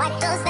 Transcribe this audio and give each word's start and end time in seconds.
Why 0.00 0.08
does 0.18 0.49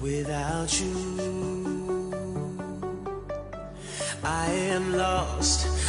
Without 0.00 0.80
you, 0.80 1.20
I 4.24 4.46
am 4.50 4.96
lost, 4.96 5.79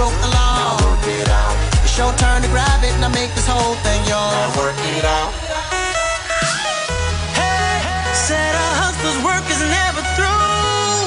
broke 0.00 0.20
the 0.24 0.32
law. 0.32 0.56
Now 0.56 0.80
work 0.80 1.04
it 1.04 1.28
out. 1.28 1.52
It's 1.84 1.92
your 2.00 2.12
turn 2.16 2.40
to 2.40 2.48
grab 2.48 2.80
it, 2.80 2.92
and 2.96 3.04
I 3.04 3.12
make 3.12 3.28
this 3.36 3.44
whole 3.44 3.76
thing 3.84 4.00
yours. 4.08 4.32
Now 4.32 4.48
work 4.56 4.80
it 4.96 5.04
out. 5.04 5.32
Hey, 7.36 7.84
said 8.16 8.52
our 8.64 8.74
hustler's 8.80 9.20
work 9.20 9.44
is 9.52 9.60
never 9.60 10.00
through. 10.16 11.04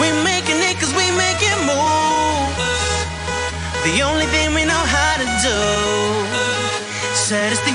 We 0.00 0.12
making 0.20 0.60
it 0.68 0.76
cause 0.80 0.92
we 0.92 1.06
making 1.16 1.60
moves. 1.64 2.92
The 3.88 4.04
only 4.04 4.28
thing 4.34 4.52
we 4.52 4.68
know 4.68 4.84
how 4.96 5.12
to 5.22 5.26
do. 5.48 5.60
Said 7.16 7.56
it's 7.56 7.64
the 7.64 7.71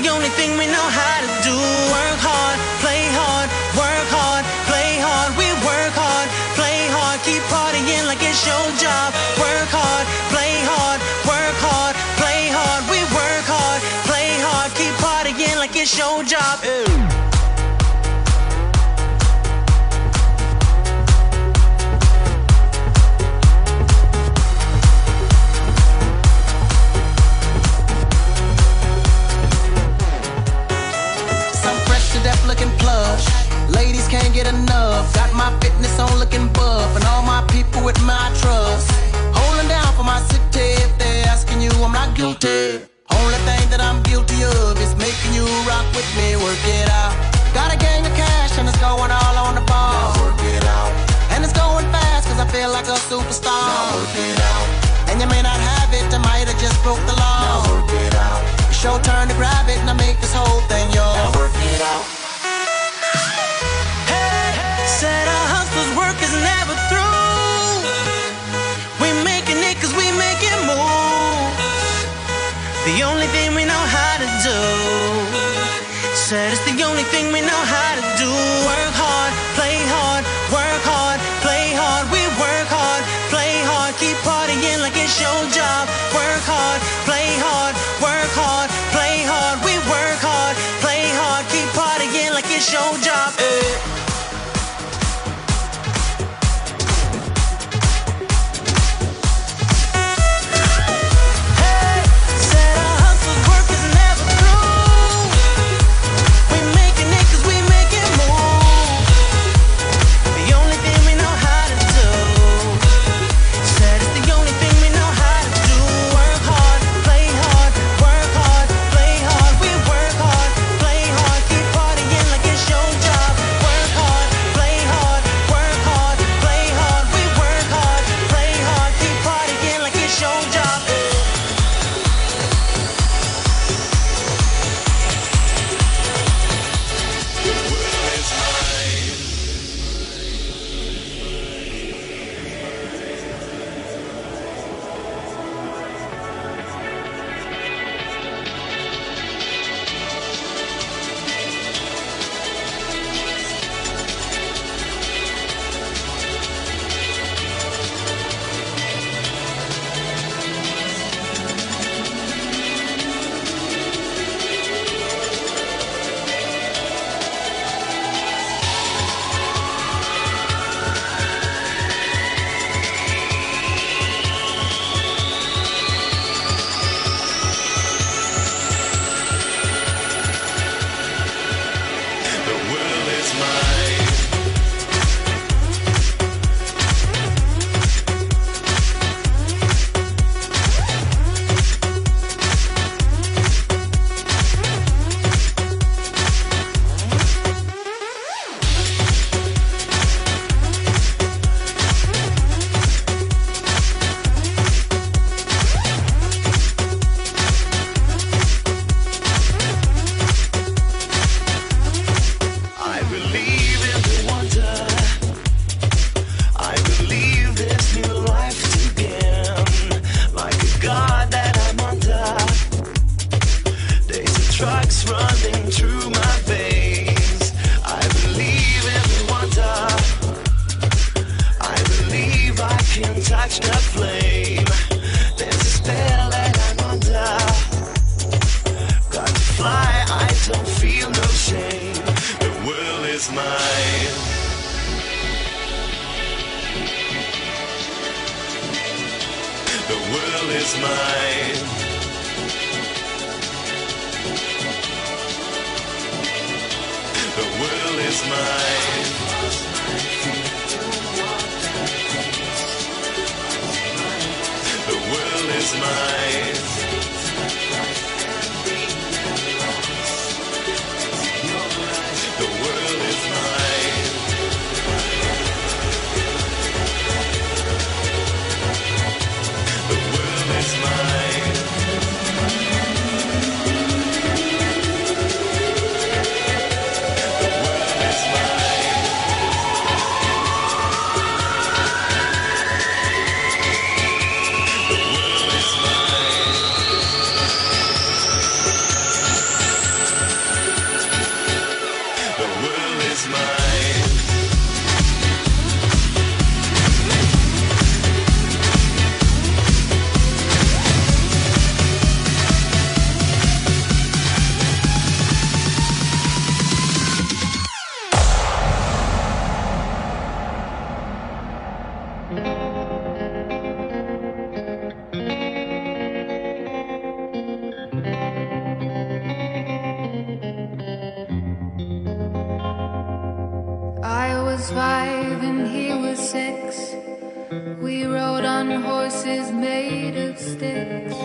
He 337.98 338.06
rode 338.06 338.44
on 338.44 338.70
horses 338.82 339.50
made 339.50 340.16
of 340.16 340.38
sticks. 340.38 341.16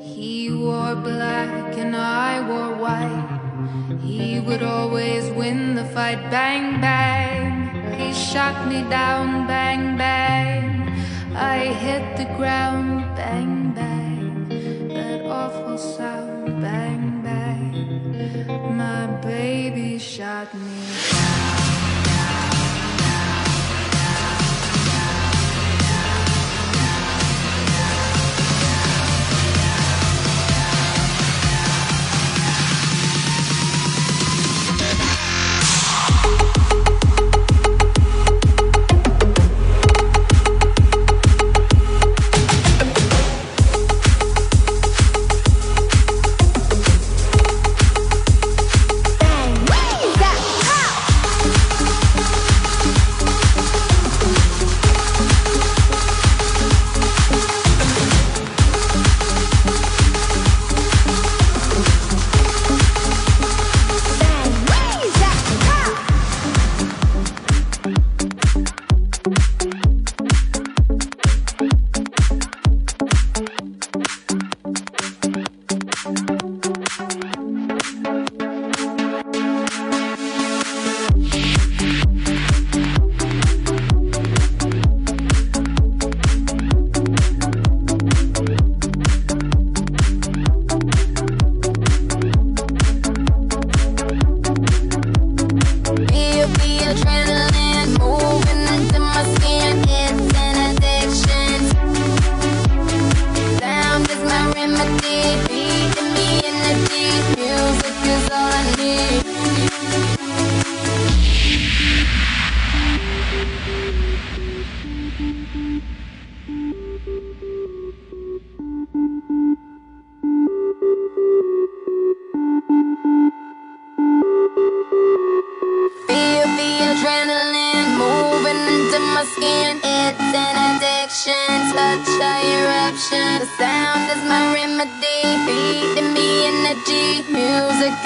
He 0.00 0.48
wore 0.48 0.94
black 0.94 1.76
and 1.76 1.96
I 1.96 2.40
wore 2.48 2.76
white. 2.76 3.98
He 4.00 4.38
would 4.38 4.62
always 4.62 5.28
win 5.32 5.74
the 5.74 5.86
fight. 5.86 6.22
Bang, 6.30 6.80
bang. 6.80 7.98
He 7.98 8.12
shot 8.12 8.68
me 8.68 8.88
down. 8.88 9.48
Bang, 9.48 9.98
bang. 9.98 10.88
I 11.34 11.58
hit 11.84 12.04
the 12.16 12.32
ground. 12.36 13.16
Bang, 13.16 13.59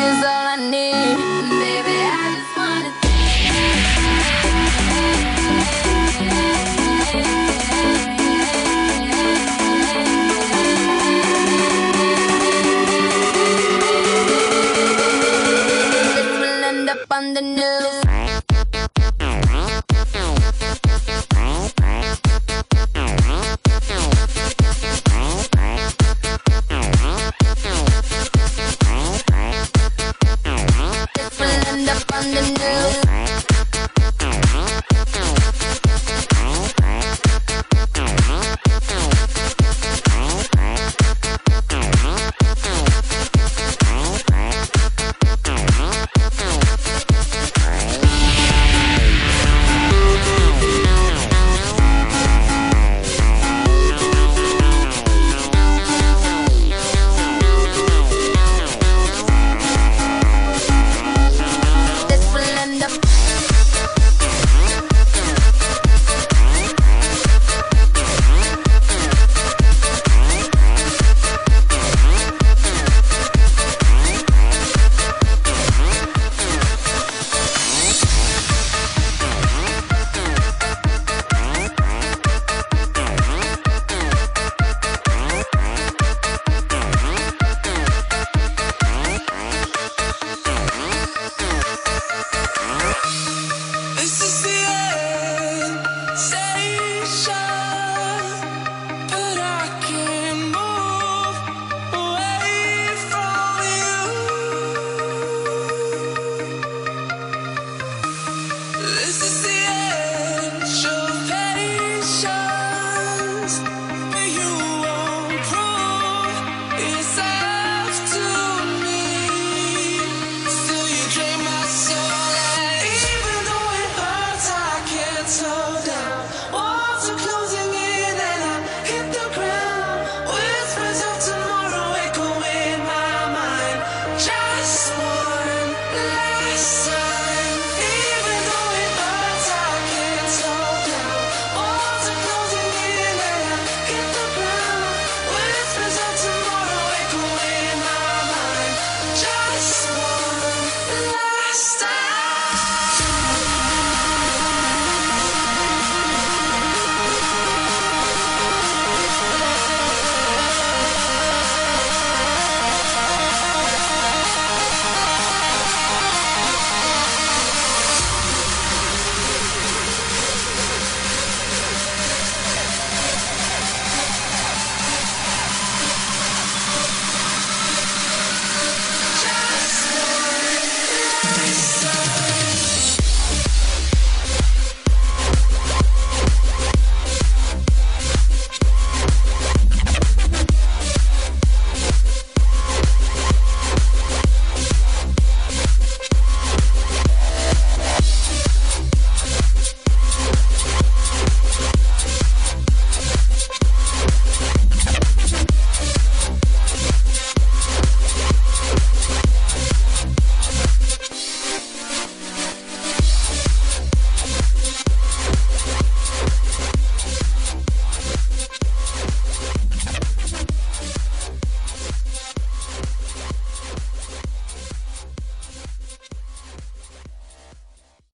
is 0.05 0.34